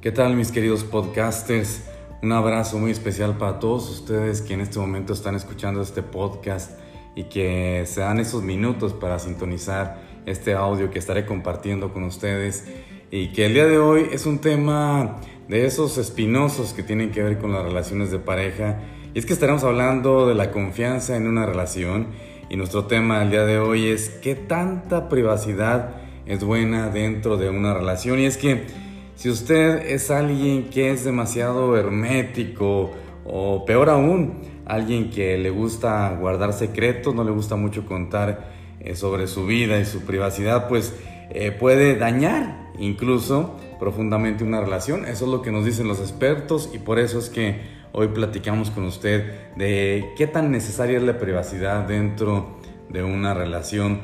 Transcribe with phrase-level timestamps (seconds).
[0.00, 1.82] ¿Qué tal mis queridos podcasters?
[2.22, 6.78] Un abrazo muy especial para todos ustedes que en este momento están escuchando este podcast
[7.16, 12.64] y que se dan esos minutos para sintonizar este audio que estaré compartiendo con ustedes
[13.10, 15.16] y que el día de hoy es un tema
[15.48, 18.78] de esos espinosos que tienen que ver con las relaciones de pareja
[19.14, 22.06] y es que estaremos hablando de la confianza en una relación
[22.48, 27.50] y nuestro tema el día de hoy es qué tanta privacidad es buena dentro de
[27.50, 28.87] una relación y es que
[29.18, 32.92] si usted es alguien que es demasiado hermético
[33.24, 38.94] o peor aún, alguien que le gusta guardar secretos, no le gusta mucho contar eh,
[38.94, 40.94] sobre su vida y su privacidad, pues
[41.30, 45.04] eh, puede dañar incluso profundamente una relación.
[45.04, 47.60] Eso es lo que nos dicen los expertos y por eso es que
[47.90, 54.00] hoy platicamos con usted de qué tan necesaria es la privacidad dentro de una relación.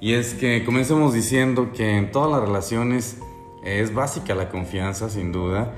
[0.00, 3.18] Y es que comencemos diciendo que en todas las relaciones
[3.64, 5.72] es básica la confianza, sin duda,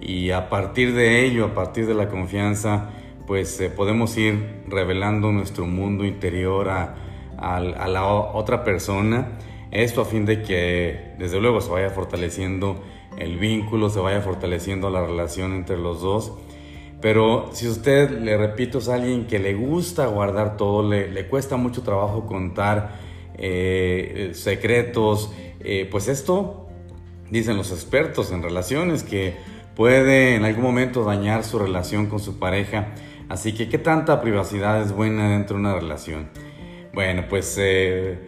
[0.00, 2.90] y a partir de ello, a partir de la confianza,
[3.26, 6.96] pues eh, podemos ir revelando nuestro mundo interior a,
[7.36, 9.38] la otra persona.
[9.70, 12.82] Esto a fin de que, desde luego, se vaya fortaleciendo
[13.18, 16.32] el vínculo, se vaya fortaleciendo la relación entre los dos.
[17.00, 21.82] Pero si usted, le repito, es alguien que le gusta guardar todo, le, cuesta mucho
[21.82, 22.92] trabajo contar
[23.36, 26.63] eh, secretos, eh, pues esto
[27.30, 29.36] dicen los expertos en relaciones, que
[29.74, 32.88] puede en algún momento dañar su relación con su pareja.
[33.28, 36.28] Así que, ¿qué tanta privacidad es buena dentro de una relación?
[36.92, 38.18] Bueno, pues, eh,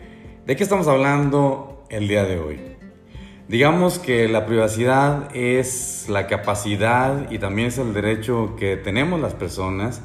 [0.47, 2.59] ¿de qué estamos hablando el día de hoy?
[3.49, 9.35] Digamos que la privacidad es la capacidad y también es el derecho que tenemos las
[9.35, 10.03] personas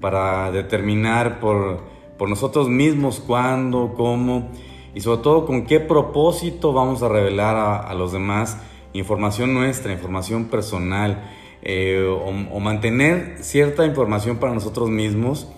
[0.00, 1.84] para determinar por,
[2.18, 4.50] por nosotros mismos cuándo, cómo
[4.94, 8.58] y sobre todo con qué propósito vamos a revelar a, los demás
[8.92, 11.22] información nuestra, información personal
[11.62, 15.48] eh, o, mantener cierta información para nosotros mismos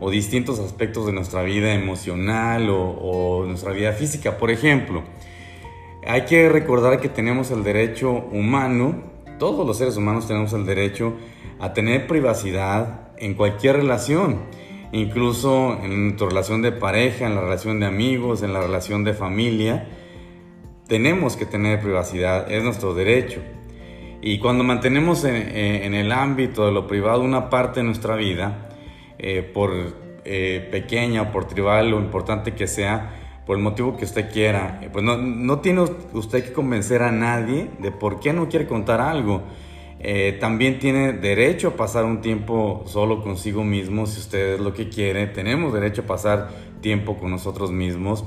[0.00, 4.36] o distintos aspectos de nuestra vida emocional o, o nuestra vida física.
[4.36, 5.02] Por ejemplo,
[6.06, 9.02] hay que recordar que tenemos el derecho humano,
[9.38, 11.14] todos los seres humanos tenemos el derecho
[11.60, 14.40] a tener privacidad en cualquier relación
[14.92, 19.14] incluso en tu relación de pareja, en la relación de amigos, en la relación de
[19.14, 19.88] familia,
[20.86, 23.40] tenemos que tener privacidad, es nuestro derecho.
[24.20, 28.68] Y cuando mantenemos en, el ámbito de lo privado una parte de nuestra vida,
[29.18, 29.72] eh, por
[30.24, 35.04] eh, pequeña por tribal o importante que sea, por el motivo que usted quiera, pues
[35.04, 35.80] no tiene
[36.12, 39.42] usted que convencer a nadie de por qué no quiere contar algo
[40.04, 44.74] eh, también tiene derecho a pasar un tiempo solo consigo mismo si usted es lo
[44.74, 45.28] que quiere.
[45.28, 48.24] Tenemos derecho a pasar tiempo con nosotros mismos.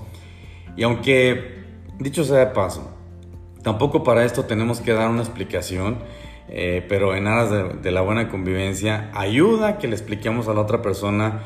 [0.78, 1.64] Y aunque,
[2.00, 2.96] dicho sea de paso,
[3.62, 5.98] tampoco para esto tenemos que dar una explicación,
[6.48, 10.82] eh, pero en aras de, la buena convivencia, ayuda que le expliquemos a la otra
[10.82, 11.44] persona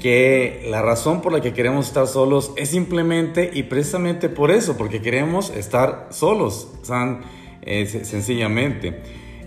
[0.00, 4.76] que la razón por la que queremos estar solos es simplemente y precisamente por eso,
[4.76, 6.68] porque queremos estar solos.
[6.82, 6.84] O
[7.86, 9.00] sencillamente.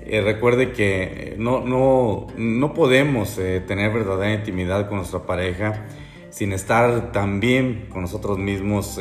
[0.06, 5.86] Eh, recuerde que eh, no, no, no podemos eh, tener verdadera intimidad con nuestra pareja
[6.32, 8.98] sin estar tan bien con nosotros mismos,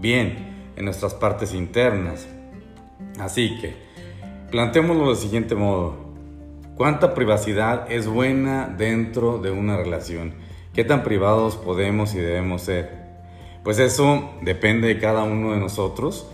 [0.00, 2.26] bien en nuestras partes internas.
[3.20, 3.74] Así que,
[4.50, 5.94] planteémoslo del siguiente modo.
[6.74, 10.34] ¿Cuánta privacidad es buena dentro de una relación?
[10.72, 13.04] ¿Qué tan privados podemos y debemos ser?
[13.62, 16.30] Pues eso depende de cada uno de nosotros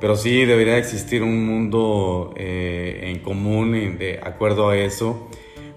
[0.00, 5.28] pero sí debería existir un mundo eh, en común de acuerdo a eso.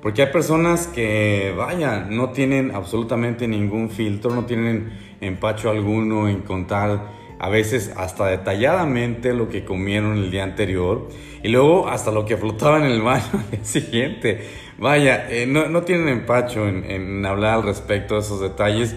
[0.02, 4.92] Porque hay personas que, vaya, no tienen absolutamente ningún filtro, no tienen
[5.22, 11.08] empacho alguno en contar a veces hasta detalladamente lo que comieron el día anterior
[11.44, 14.42] y luego hasta lo que flotaba en el baño día siguiente.
[14.78, 18.96] Vaya, eh, no, no, tienen empacho en, en, hablar al respecto de esos detalles,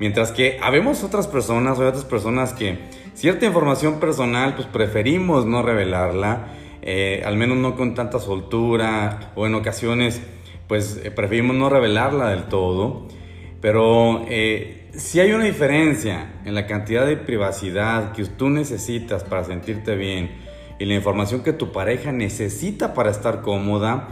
[0.00, 2.78] mientras que habemos otras personas, hay otras personas que
[3.18, 9.44] Cierta información personal, pues preferimos no revelarla, eh, al menos no con tanta soltura o
[9.44, 10.22] en ocasiones,
[10.68, 13.08] pues eh, preferimos no revelarla del todo.
[13.60, 19.42] Pero eh, si hay una diferencia en la cantidad de privacidad que tú necesitas para
[19.42, 20.30] sentirte bien
[20.78, 24.10] y la información que tu pareja necesita para estar cómoda,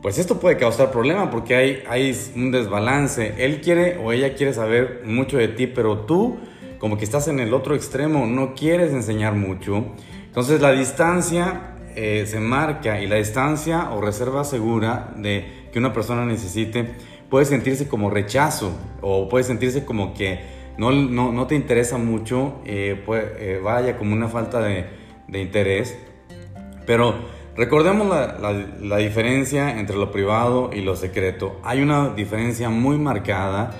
[0.00, 3.34] pues esto puede causar problema porque hay, hay un desbalance.
[3.36, 6.38] Él quiere o ella quiere saber mucho de ti, pero tú
[6.84, 9.86] como que estás en el otro extremo, no quieres enseñar mucho.
[10.26, 15.94] Entonces la distancia eh, se marca y la distancia o reserva segura de que una
[15.94, 16.86] persona necesite
[17.30, 18.70] puede sentirse como rechazo
[19.00, 20.40] o puede sentirse como que
[20.76, 24.84] no, no, no te interesa mucho, eh, eh, vaya como una falta de,
[25.26, 25.96] de interés.
[26.84, 27.14] Pero
[27.56, 31.58] recordemos la, diferencia entre lo privado y lo secreto.
[31.64, 33.70] Hay una diferencia muy marcada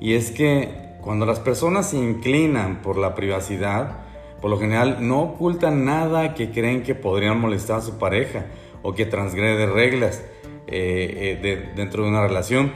[0.00, 4.00] y es que cuando las personas se inclinan por la privacidad,
[4.42, 8.44] por lo general no ocultan nada que creen que podrían molestar a su pareja
[8.82, 10.22] o que transgrede reglas
[10.66, 12.74] eh, eh, dentro de una relación.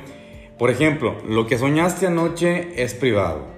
[0.56, 3.48] Por ejemplo, lo que soñaste anoche es privado.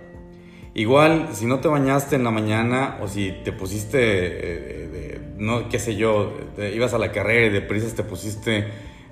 [0.75, 5.79] Igual, si no te bañaste en la mañana o si te pusiste, eh, no, qué
[5.79, 6.33] sé yo,
[6.75, 8.65] ibas a la carrera y de prisas te pusiste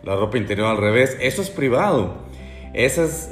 [0.03, 2.32] la ropa interior al revés, eso es privado.
[2.75, 3.31] Eso es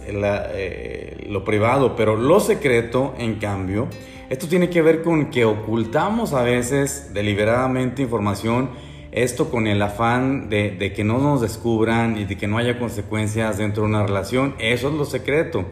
[1.27, 3.89] lo privado, pero lo secreto, en cambio,
[4.29, 8.71] esto tiene que ver con que ocultamos a veces deliberadamente información
[9.13, 13.59] esto con el afán de, que no nos descubran y de que no haya consecuencias
[13.59, 14.55] dentro de una relación.
[14.59, 15.65] Eso es lo secreto.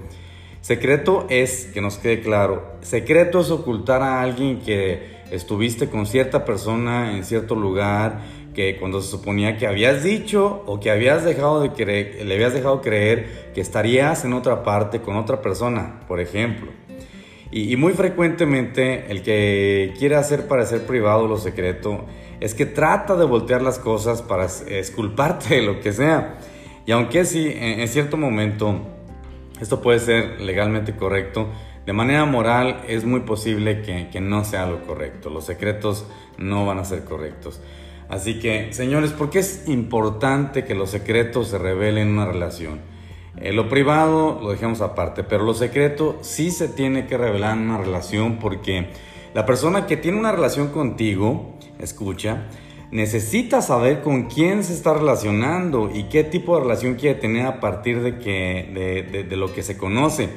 [0.60, 6.44] Secreto es, que nos quede claro, secreto es ocultar a alguien que estuviste con cierta
[6.44, 8.20] persona en cierto lugar,
[8.58, 12.52] que cuando se suponía que habías dicho o que habías dejado de creer, le habías
[12.52, 16.72] dejado creer que estarías en otra parte con otra persona, por ejemplo.
[17.52, 22.04] Y, y muy frecuentemente el que quiere hacer parecer privado lo secreto
[22.40, 26.40] es que trata de voltear las cosas para esculparte de lo que sea.
[26.84, 28.80] Y aunque sí, en, cierto momento
[29.60, 31.46] esto puede ser legalmente correcto,
[31.86, 35.30] de manera moral es muy posible que, que, no sea lo correcto.
[35.30, 36.06] Los secretos
[36.38, 37.60] no van a ser correctos.
[38.08, 42.80] Así que, señores, ¿por qué es importante que los secretos se revelen en una relación?
[43.36, 47.64] Eh, lo privado lo dejamos aparte, pero lo secreto sí se tiene que revelar en
[47.64, 48.88] una relación porque
[49.34, 52.46] la persona que tiene una relación contigo, escucha,
[52.90, 57.60] necesita saber con quién se está relacionando y qué tipo de relación quiere tener a
[57.60, 60.28] partir de, que, de, lo que se conoce.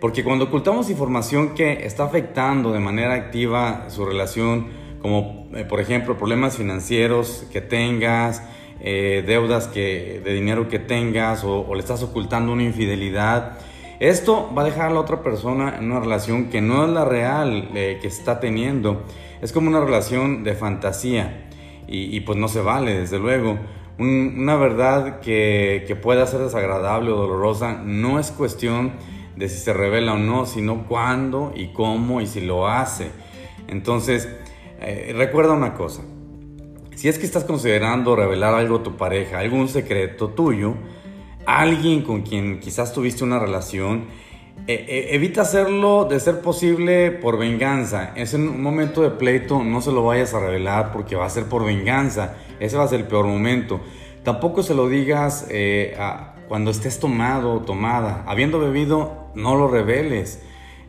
[0.00, 5.80] Porque cuando ocultamos información que está afectando de manera activa su relación, como eh, por
[5.80, 8.42] ejemplo problemas financieros que tengas,
[8.80, 13.58] eh, deudas que, de dinero que tengas o, le estás ocultando una infidelidad,
[14.00, 17.04] esto va a dejar a la otra persona en una relación que no es la
[17.04, 19.04] real eh, que está teniendo
[19.42, 21.48] es como una relación de fantasía
[21.88, 23.58] y, pues no se vale, desde luego.
[23.98, 28.92] una verdad que, que pueda ser desagradable o dolorosa no es cuestión
[29.36, 33.10] de si se revela o no, sino cuándo y cómo y si lo hace.
[33.68, 34.28] Entonces,
[34.84, 36.02] eh, recuerda una cosa,
[36.94, 40.74] si es que estás considerando revelar algo a tu pareja, algún secreto tuyo,
[41.46, 44.06] alguien con quien quizás tuviste una relación,
[44.66, 48.12] eh, eh, evita hacerlo de ser posible por venganza.
[48.16, 51.44] Es un momento de pleito, no se lo vayas a revelar porque va a ser
[51.44, 52.36] por venganza.
[52.60, 53.80] Ese va a ser el peor momento.
[54.22, 55.48] Tampoco se lo digas
[56.46, 58.22] cuando estés tomado o tomada.
[58.26, 60.40] Habiendo bebido, no lo reveles.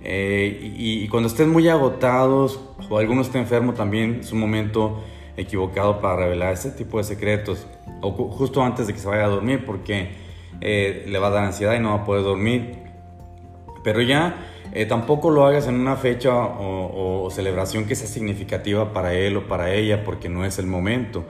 [0.03, 2.59] Y, cuando estés muy agotados
[2.89, 5.03] o alguno esté enfermo, también es un momento
[5.37, 7.67] equivocado para revelar ese tipo de secretos.
[8.01, 10.11] O justo antes de que se vaya a dormir porque
[10.61, 12.83] le va a dar ansiedad y no va a poder dormir
[13.83, 14.35] pero ya
[14.73, 19.47] eh, tampoco lo hagas en una fecha o, celebración que sea significativa para él o
[19.47, 21.25] para ella porque no es el momento.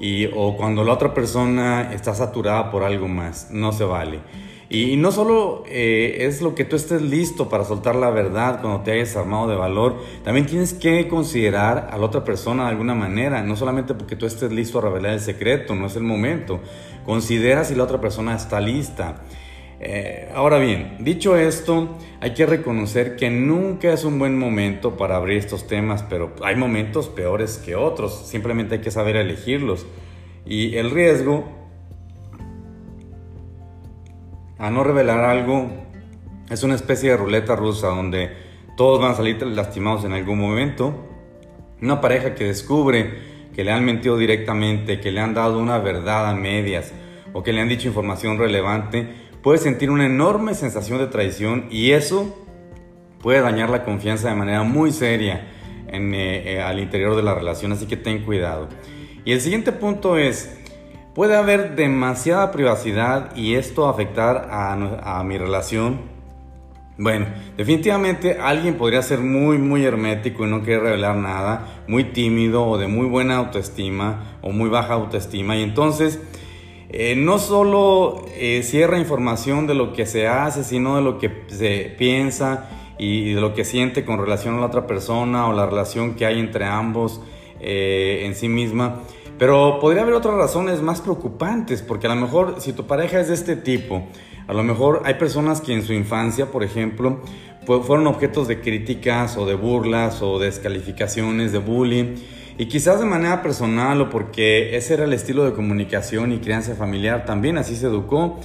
[0.00, 4.20] Y, o cuando la otra persona está saturada por algo más, no se vale.
[4.72, 8.82] Y, no solo eh, es lo que tú estés listo para soltar la verdad cuando
[8.82, 12.94] te hayas armado de valor, también tienes que considerar a la otra persona de alguna
[12.94, 16.60] manera, no solamente porque tú estés listo a revelar el secreto, no es el momento.
[17.04, 19.22] Considera si la otra persona está lista.
[19.80, 25.16] Eh, ahora bien, dicho esto, hay que reconocer que nunca es un buen momento para
[25.16, 29.84] abrir estos temas, pero hay momentos peores que otros, simplemente hay que saber elegirlos.
[30.46, 31.59] Y el riesgo
[34.60, 35.70] a no revelar algo
[36.50, 38.30] es una especie de ruleta rusa donde
[38.76, 40.94] todos van a salir lastimados en algún momento.
[41.80, 46.28] Una pareja que descubre que le han mentido directamente, que le han dado una verdad
[46.28, 46.92] a medias
[47.32, 49.08] o que le han dicho información relevante,
[49.42, 52.46] puede sentir una enorme sensación de traición y eso
[53.22, 55.48] puede dañar la confianza de manera muy seria
[55.88, 58.68] eh, eh, al interior de la relación, así que ten cuidado.
[59.24, 60.59] Y el siguiente punto es,
[61.14, 66.00] puede haber demasiada privacidad y esto afectar a, mi relación.
[66.98, 67.26] Bueno,
[67.56, 72.78] definitivamente alguien podría ser muy, muy hermético y no querer revelar nada, muy tímido o
[72.78, 76.20] de muy buena autoestima o muy baja autoestima y entonces
[76.90, 81.44] eh, no solo eh, cierra información de lo que se hace, sino de lo que
[81.46, 85.66] se piensa y de lo que siente con relación a la otra persona o la
[85.66, 87.22] relación que hay entre ambos
[87.60, 89.00] eh, en sí misma.
[89.40, 93.28] Pero podría haber otras razones más preocupantes, porque a lo mejor si tu pareja es
[93.28, 94.06] de este tipo,
[94.46, 97.22] a lo mejor hay personas que en su infancia, por ejemplo,
[97.64, 102.16] fueron objetos de críticas o de burlas o descalificaciones, de bullying
[102.58, 106.74] Y quizás de manera personal o porque ese era el estilo de comunicación y crianza
[106.74, 108.38] familiar, también así se educó.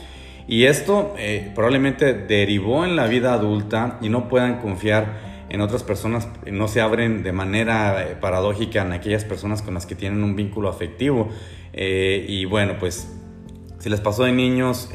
[0.48, 5.84] Y esto eh, probablemente derivó en la vida adulta y no puedan confiar en otras
[5.84, 10.24] personas, no se abren de manera eh, paradójica en aquellas personas con las que tienen
[10.24, 11.30] un vínculo afectivo.
[11.74, 13.12] Eh, y bueno, pues
[13.80, 14.90] si les pasó de niños,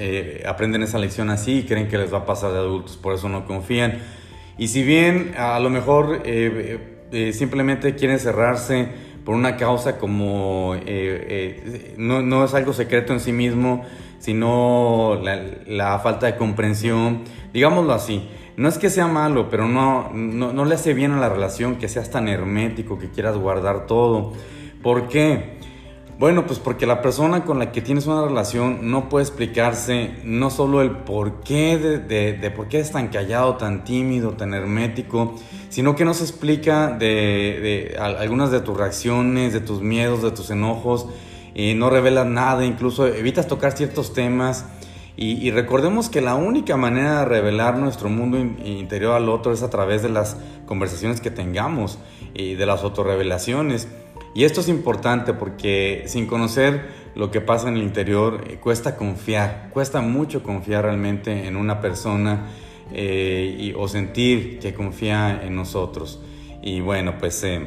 [0.46, 3.28] aprenden esa lección así y creen que les va a pasar de adultos, por eso
[3.28, 3.98] no confían.
[4.58, 6.22] Y si bien a lo mejor
[7.32, 8.88] simplemente quieren cerrarse,
[9.24, 13.84] por una causa como eh, eh, no, no, es algo secreto en sí mismo,
[14.18, 18.28] sino la, la, falta de comprensión, digámoslo así.
[18.56, 21.88] No es que sea malo, pero no, no, le hace bien a la relación que
[21.88, 24.32] seas tan hermético, que quieras guardar todo.
[24.82, 25.58] ¿Por qué?
[26.18, 30.50] Bueno, pues porque la persona con la que tienes una relación no puede explicarse no
[30.50, 35.36] solo el por qué de, de, por qué es tan callado, tan tímido, tan hermético,
[35.70, 40.32] sino que no se explica de, de algunas de tus reacciones, de tus miedos, de
[40.32, 41.06] tus enojos,
[41.54, 44.66] y no revelas nada, incluso evitas tocar ciertos temas.
[45.20, 49.62] Y, y, recordemos que la única manera de revelar nuestro mundo interior al otro es
[49.62, 51.98] a través de las conversaciones que tengamos
[52.32, 53.86] y de las autorrevelaciones.
[54.34, 58.96] Y esto es importante porque sin conocer lo que pasa en el interior eh, cuesta
[58.96, 62.46] confiar, cuesta mucho confiar realmente en una persona
[62.92, 66.20] eh, y, o sentir que confía en nosotros.
[66.62, 67.66] Y bueno, pues, eh,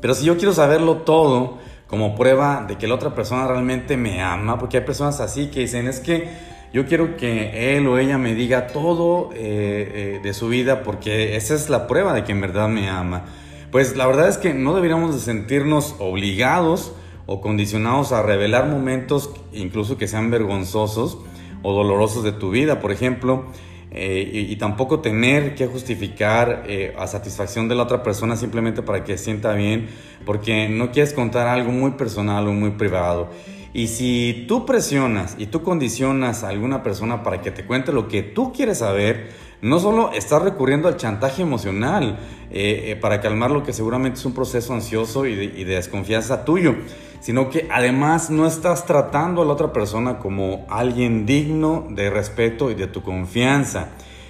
[0.00, 4.22] pero si yo quiero saberlo todo como prueba de que la otra persona realmente me
[4.22, 8.18] ama, porque hay personas así que dicen, es que yo quiero que él o ella
[8.18, 12.68] me diga todo de su vida porque esa es la prueba de que en verdad
[12.68, 13.24] me ama.
[13.70, 16.92] Pues la verdad es que no deberíamos de sentirnos obligados
[17.26, 21.18] o condicionados a revelar momentos incluso que sean vergonzosos
[21.62, 23.46] o dolorosos de tu vida, por ejemplo,
[23.90, 29.04] eh, y, tampoco tener que justificar eh, a satisfacción de la otra persona simplemente para
[29.04, 29.88] que sienta bien,
[30.26, 33.30] porque no quieres contar algo muy personal o muy privado.
[33.74, 38.06] Y si tú presionas y tú condicionas a alguna persona para que te cuente lo
[38.06, 42.20] que tú quieres saber, no solo estás recurriendo al chantaje emocional
[42.52, 46.76] eh, eh, para calmar lo que seguramente es un proceso ansioso y de, desconfianza tuyo,
[47.18, 52.70] sino que además no estás tratando a la otra persona como alguien digno de respeto
[52.70, 53.88] y de tu confianza.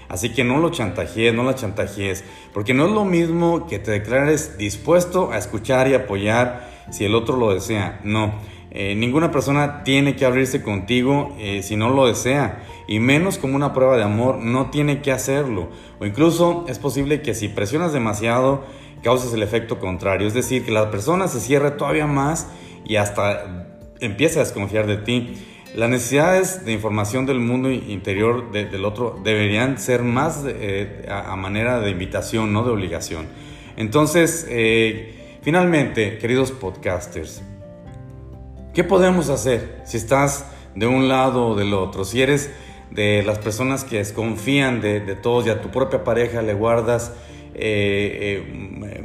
[0.08, 2.24] Así que no lo chantajees, no la chantajees,
[2.54, 7.14] porque no es lo mismo que te declares dispuesto a escuchar y apoyar si el
[7.14, 8.00] otro lo desea.
[8.04, 8.32] No,
[8.74, 13.72] eh, ninguna persona tiene que abrirse contigo si no lo desea y menos como una
[13.72, 15.68] prueba de amor, no tiene que hacerlo.
[16.00, 18.64] O incluso es posible que si presionas demasiado
[19.02, 22.48] causes el efecto contrario, es decir, que la persona se cierre todavía más
[22.84, 23.68] y hasta
[24.00, 25.34] empiece a desconfiar de ti.
[25.74, 31.80] Las necesidades de información del mundo interior del otro deberían ser más eh, a, manera
[31.80, 33.26] de invitación, no de obligación.
[33.76, 37.42] Entonces, eh, finalmente, queridos podcasters,
[38.74, 42.04] ¿qué podemos hacer si estás de un lado o del otro?
[42.04, 42.50] Si eres
[42.90, 47.12] de las personas que desconfían de, de todos y a tu propia pareja le guardas
[47.54, 49.02] eh, eh,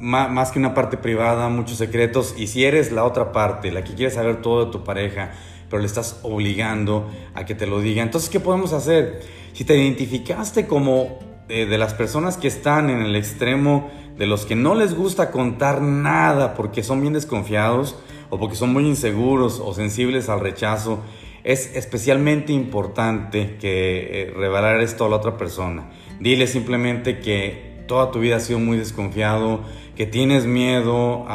[0.00, 3.94] más, que una parte privada, muchos secretos, y si eres la otra parte, la que
[3.94, 5.30] quiere saber todo de tu pareja,
[5.70, 9.20] pero le estás obligando a que te lo diga, entonces, ¿qué podemos hacer?
[9.52, 14.44] Si te identificaste como eh, de las personas que están en el extremo de los
[14.44, 17.96] que no les gusta contar nada porque son bien desconfiados
[18.32, 21.00] o porque son muy inseguros o sensibles al rechazo,
[21.44, 25.90] es especialmente importante que eh, revelar esto a la otra persona.
[26.18, 29.60] Dile simplemente que toda tu vida has sido muy desconfiado,
[29.96, 31.26] que tienes miedo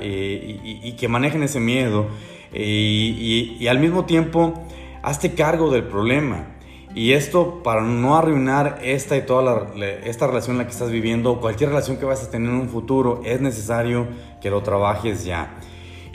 [0.00, 2.06] y, que manejen ese miedo
[2.52, 4.54] y, al mismo tiempo
[5.02, 6.54] hazte cargo del problema.
[6.94, 11.40] Y esto para no arruinar esta y toda esta relación en la que estás viviendo,
[11.40, 14.06] cualquier relación que vayas a tener en un futuro, es necesario
[14.40, 15.58] que lo trabajes ya.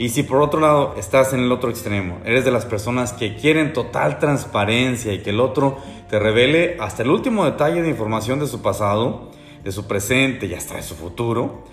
[0.00, 3.36] Y si por otro lado estás en el otro extremo, eres de las personas que
[3.36, 5.76] quieren total transparencia y que el otro
[6.08, 9.30] te revele hasta el último detalle de información de su pasado,
[9.62, 11.64] de su presente y hasta de su futuro,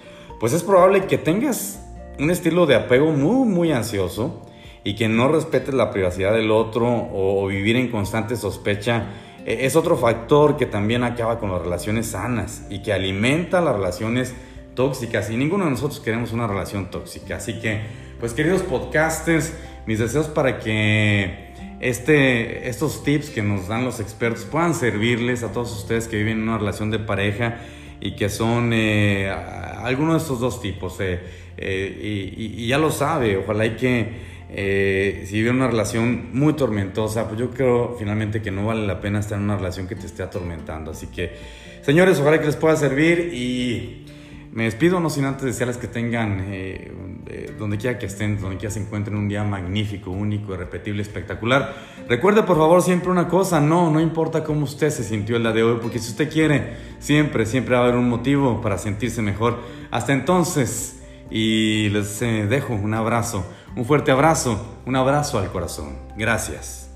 [0.41, 1.81] pues es probable que tengas
[2.19, 4.41] un estilo de apego muy, muy ansioso
[4.84, 9.05] y que no respetes la privacidad del otro o, vivir en constante sospecha
[9.46, 13.74] e, es otro factor que también acaba con las relaciones sanas y que alimenta las
[13.74, 14.36] relaciones
[14.75, 17.38] tóxicas y ninguno de nosotros queremos una relación tóxica.
[17.38, 19.53] Así que pues queridos podcasters,
[19.86, 21.47] mis deseos para que
[21.79, 26.38] este, estos tips que nos dan los expertos puedan servirles a todos ustedes que viven
[26.38, 27.59] en una relación de pareja
[28.00, 31.00] y que son eh, alguno de estos dos tipos.
[31.00, 31.19] Eh,
[31.57, 34.38] eh, y, ya lo sabe, ojalá y que
[35.25, 39.19] si vive una relación muy tormentosa, pues yo creo finalmente que no vale la pena
[39.19, 40.91] estar en una relación que te esté atormentando.
[40.91, 41.33] Así que,
[41.81, 44.07] señores, ojalá que les pueda servir y
[44.58, 46.92] Me despido no sin antes desearles que tengan, eh,
[47.28, 51.76] eh, donde quiera que estén, donde quiera se encuentren, un día magnífico, único, irrepetible, espectacular.
[52.10, 55.52] Recuerde por favor siempre una cosa, no, no importa cómo usted se sintió el día
[55.52, 59.22] de hoy, porque si usted quiere, siempre, siempre va a haber un motivo para sentirse
[59.22, 59.60] mejor.
[59.92, 63.46] Hasta entonces, y les dejo un abrazo,
[63.76, 65.98] un fuerte abrazo, un abrazo al corazón.
[66.18, 66.87] Gracias.